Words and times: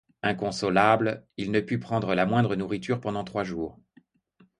Inconsolable, 0.23 1.27
il 1.37 1.51
ne 1.51 1.59
put 1.59 1.77
prendre 1.77 2.15
la 2.15 2.25
moindre 2.25 2.55
nourriture 2.55 2.99
pendant 2.99 3.23
trois 3.23 3.43
jours. 3.43 3.77